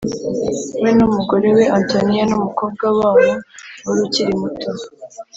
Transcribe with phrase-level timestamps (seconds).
[0.81, 3.29] We n umugore we Antonia n umukobwa wabo
[3.85, 4.69] wari ukiri muto